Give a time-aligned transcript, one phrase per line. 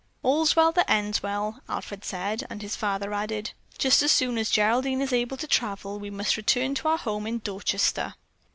[0.23, 4.49] "All's well that ends well!" Alfred said, and his father added: "Just as soon as
[4.49, 8.15] Geraldine is able to travel, we must return to our home in Dorchester."